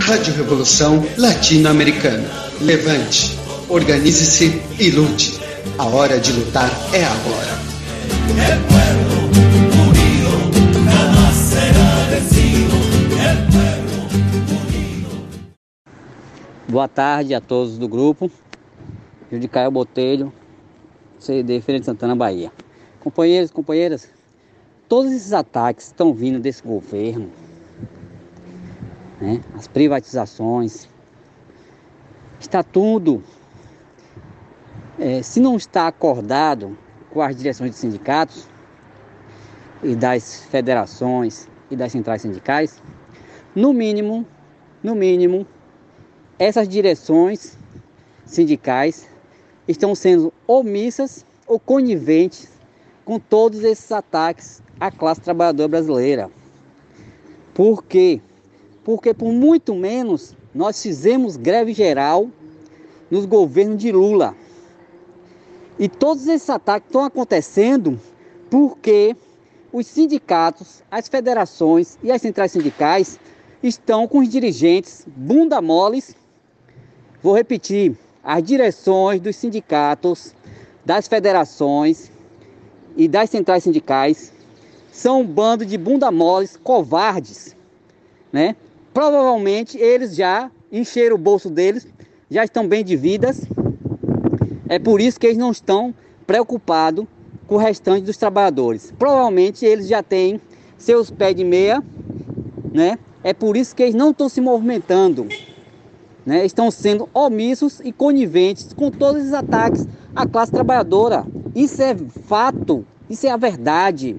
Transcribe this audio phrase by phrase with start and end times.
[0.00, 2.28] Rádio Revolução Latino-Americana.
[2.60, 3.38] Levante,
[3.68, 5.38] organize-se e lute.
[5.78, 7.56] A hora de lutar é agora.
[16.68, 18.28] Boa tarde a todos do grupo.
[19.30, 20.32] Judicaio Botelho,
[21.20, 22.50] CD Feira de Santana, Bahia.
[22.98, 24.08] Companheiros, companheiras,
[24.88, 27.30] todos esses ataques estão vindo desse governo,
[29.20, 29.40] né?
[29.54, 30.88] as privatizações,
[32.40, 33.22] está tudo,
[34.98, 36.76] é, se não está acordado
[37.10, 38.46] com as direções dos sindicatos
[39.82, 42.80] e das federações e das centrais sindicais,
[43.54, 44.26] no mínimo,
[44.82, 45.46] no mínimo,
[46.38, 47.56] essas direções
[48.24, 49.08] sindicais
[49.66, 52.48] estão sendo omissas ou coniventes
[53.04, 56.30] com todos esses ataques à classe trabalhadora brasileira.
[57.54, 58.20] Por quê?
[58.88, 62.30] Porque por muito menos nós fizemos greve geral
[63.10, 64.34] nos governos de Lula.
[65.78, 68.00] E todos esses ataques estão acontecendo
[68.50, 69.14] porque
[69.70, 73.20] os sindicatos, as federações e as centrais sindicais
[73.62, 76.16] estão com os dirigentes bunda moles.
[77.22, 77.94] Vou repetir,
[78.24, 80.34] as direções dos sindicatos,
[80.82, 82.10] das federações
[82.96, 84.32] e das centrais sindicais
[84.90, 87.54] são um bando de bunda moles covardes,
[88.32, 88.56] né?
[88.98, 91.86] Provavelmente eles já encheram o bolso deles,
[92.28, 93.44] já estão bem de vidas.
[94.68, 95.94] É por isso que eles não estão
[96.26, 97.06] preocupados
[97.46, 98.92] com o restante dos trabalhadores.
[98.98, 100.40] Provavelmente eles já têm
[100.76, 101.80] seus pés de meia,
[102.74, 102.98] né?
[103.22, 105.28] É por isso que eles não estão se movimentando
[106.26, 111.24] né, estão sendo omissos e coniventes com todos os ataques à classe trabalhadora.
[111.54, 114.16] Isso é fato, isso é a verdade.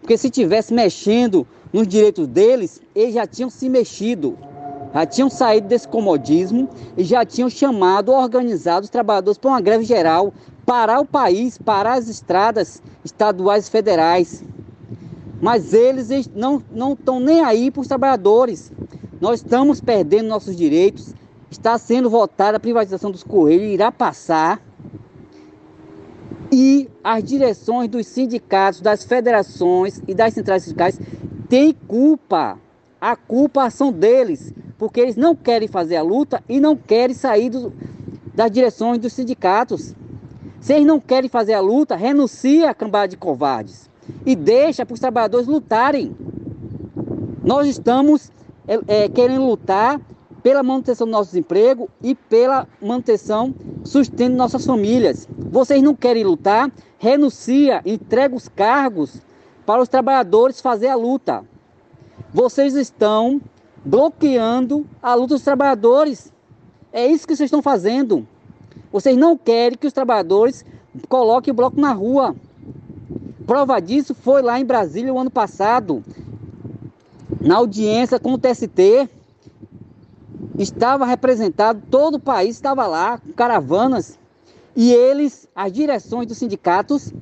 [0.00, 4.36] Porque se tivesse mexendo nos direitos deles, eles já tinham se mexido,
[4.92, 9.84] já tinham saído desse comodismo e já tinham chamado, organizado os trabalhadores para uma greve
[9.84, 10.32] geral,
[10.66, 14.44] parar o país, parar as estradas estaduais e federais.
[15.40, 16.62] Mas eles não
[16.92, 18.70] estão nem aí para os trabalhadores.
[19.20, 21.14] Nós estamos perdendo nossos direitos,
[21.50, 24.60] está sendo votada a privatização dos Correios, irá passar.
[26.52, 30.98] E as direções dos sindicatos, das federações e das centrais sindicais
[31.50, 32.58] têm culpa.
[33.00, 37.50] A culpa são deles, porque eles não querem fazer a luta e não querem sair
[37.50, 37.72] do,
[38.34, 39.94] das direções dos sindicatos.
[40.60, 43.90] Se eles não querem fazer a luta, renuncia a cambada de covardes
[44.24, 46.14] e deixa para os trabalhadores lutarem.
[47.42, 48.30] Nós estamos
[48.68, 50.00] é, é, querendo lutar
[50.42, 55.26] pela manutenção do nosso emprego e pela manutenção, sustento de nossas famílias.
[55.50, 56.70] Vocês não querem lutar?
[56.98, 59.20] Renuncia, entrega os cargos
[59.70, 61.44] para os trabalhadores fazer a luta.
[62.34, 63.40] Vocês estão
[63.84, 66.32] bloqueando a luta dos trabalhadores.
[66.92, 68.26] É isso que vocês estão fazendo.
[68.90, 70.64] Vocês não querem que os trabalhadores
[71.08, 72.34] coloquem o bloco na rua.
[73.46, 76.02] Prova disso foi lá em Brasília o ano passado,
[77.40, 79.08] na audiência com o TST
[80.58, 84.18] estava representado, todo o país estava lá, com caravanas,
[84.74, 87.14] e eles, as direções dos sindicatos,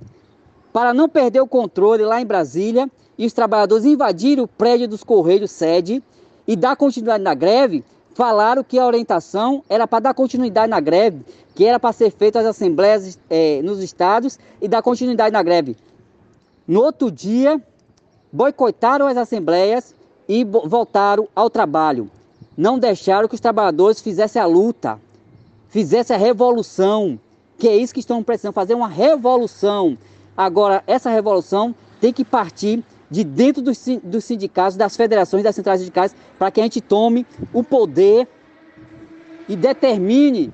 [0.72, 5.02] para não perder o controle lá em Brasília, e os trabalhadores invadirem o prédio dos
[5.02, 6.02] Correios sede
[6.46, 7.84] e dar continuidade na greve,
[8.14, 11.24] falaram que a orientação era para dar continuidade na greve,
[11.54, 15.76] que era para ser feita as assembleias é, nos estados e dar continuidade na greve.
[16.66, 17.60] No outro dia,
[18.32, 19.94] boicotaram as assembleias
[20.28, 22.08] e voltaram ao trabalho
[22.58, 25.00] não deixaram que os trabalhadores fizessem a luta,
[25.68, 27.16] fizessem a revolução,
[27.56, 29.96] que é isso que estão precisando, fazer uma revolução.
[30.38, 35.80] Agora, essa revolução tem que partir de dentro dos, dos sindicatos, das federações, das centrais
[35.80, 38.28] sindicais, para que a gente tome o poder
[39.48, 40.52] e determine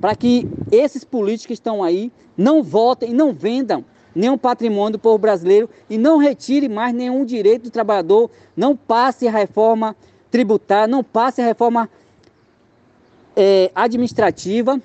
[0.00, 3.84] para que esses políticos que estão aí não votem não vendam
[4.14, 9.26] nenhum patrimônio do povo brasileiro e não retire mais nenhum direito do trabalhador, não passe
[9.26, 9.96] a reforma
[10.30, 11.90] tributária, não passe a reforma
[13.34, 14.80] é, administrativa,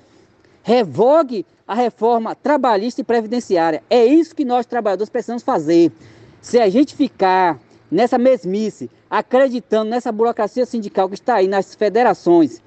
[0.66, 3.84] revogue a reforma trabalhista e previdenciária.
[3.88, 5.92] É isso que nós, trabalhadores, precisamos fazer.
[6.40, 12.60] Se a gente ficar nessa mesmice, acreditando nessa burocracia sindical que está aí nas federações,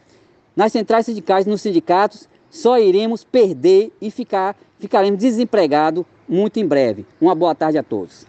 [0.56, 7.06] nas centrais sindicais, nos sindicatos, só iremos perder e ficar, ficaremos desempregados muito em breve.
[7.20, 8.26] Uma boa tarde a todos.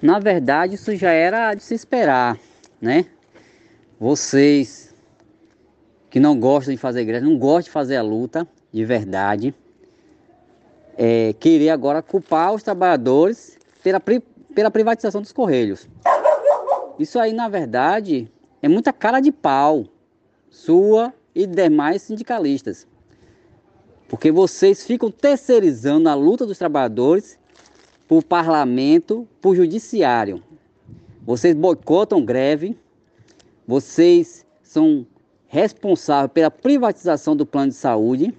[0.00, 2.38] Na verdade, isso já era de se esperar
[2.80, 3.04] né?
[3.98, 4.89] Vocês
[6.10, 9.54] que não gostam de fazer greve, não gostam de fazer a luta de verdade,
[10.98, 14.02] é, querer agora culpar os trabalhadores pela,
[14.54, 15.88] pela privatização dos Correios.
[16.98, 18.30] Isso aí, na verdade,
[18.60, 19.86] é muita cara de pau
[20.50, 22.86] sua e demais sindicalistas.
[24.08, 27.38] Porque vocês ficam terceirizando a luta dos trabalhadores
[28.08, 30.42] por parlamento, por judiciário.
[31.22, 32.76] Vocês boicotam greve,
[33.66, 35.06] vocês são
[35.50, 38.32] responsáveis pela privatização do plano de saúde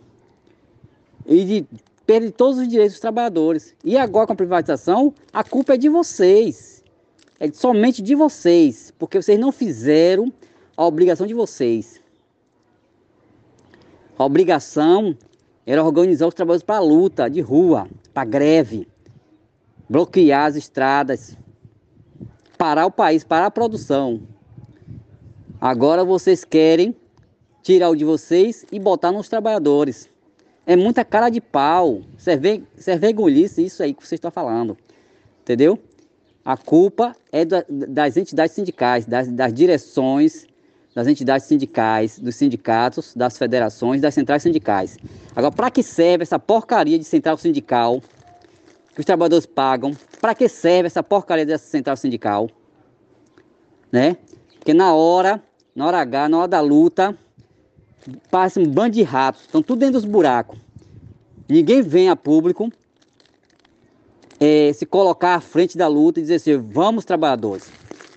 [1.25, 1.66] e de
[2.06, 3.75] perder todos os direitos dos trabalhadores.
[3.84, 6.84] E agora com a privatização, a culpa é de vocês.
[7.38, 10.31] É somente de vocês, porque vocês não fizeram
[10.78, 12.00] a obrigação de vocês.
[14.18, 15.16] A obrigação
[15.66, 18.88] era organizar os trabalhadores para a luta de rua, para greve,
[19.90, 21.36] bloquear as estradas,
[22.58, 24.22] parar o país, parar a produção.
[25.60, 26.96] Agora vocês querem
[27.62, 30.10] tirar o de vocês e botar nos trabalhadores.
[30.66, 32.02] É muita cara de pau.
[32.25, 32.63] É, ver,
[33.58, 34.78] isso aí que você está falando.
[35.42, 35.80] Entendeu?
[36.44, 40.48] A culpa é da, das entidades sindicais, das, das direções
[40.94, 44.98] das entidades sindicais, dos sindicatos, das federações, das centrais sindicais.
[45.36, 48.02] Agora, para que serve essa porcaria de central sindical
[48.94, 49.96] que os trabalhadores pagam?
[50.19, 52.50] Para que serve essa porcaria dessa central sindical?
[53.92, 54.18] Né?
[54.58, 55.42] Porque na hora,
[55.74, 57.18] na hora H, na hora da luta,
[58.30, 60.57] passa um bando de ratos, estão tudo dentro dos buracos.
[61.48, 62.71] Ninguém vem a público
[64.39, 67.69] é, se colocar à frente da luta e dizer assim, vamos trabalhadores.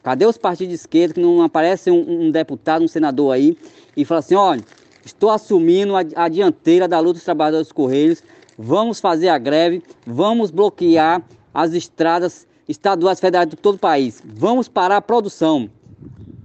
[0.02, 3.58] Cadê os partidos de esquerda que não aparece um, um deputado, um senador aí
[3.96, 4.62] e fala assim, olha,
[5.04, 8.22] estou assumindo a, a dianteira da luta dos trabalhadores dos Correios,
[8.56, 11.22] vamos fazer a greve, vamos bloquear
[11.52, 15.70] as estradas estaduais federais de todo o país, vamos parar a produção.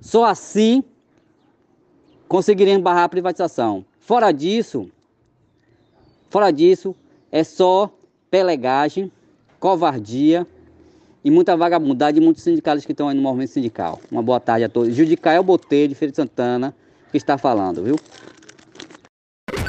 [0.01, 0.83] Só assim
[2.29, 3.83] conseguiremos barrar a privatização.
[3.99, 4.89] Fora disso,
[6.29, 6.95] fora disso,
[7.31, 7.91] é só
[8.29, 9.11] pelegagem,
[9.59, 10.47] covardia
[11.25, 13.99] e muita vagabundade e muitos sindicalistas que estão aí no movimento sindical.
[14.11, 14.95] Uma boa tarde a todos.
[14.95, 16.73] Judicael Botelho, de Feira de Santana,
[17.11, 17.99] que está falando, viu?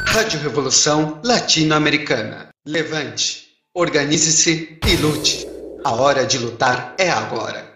[0.07, 2.51] Rádio Revolução Latino-Americana.
[2.67, 5.49] Levante, organize-se e lute.
[5.83, 7.70] A hora de lutar é agora.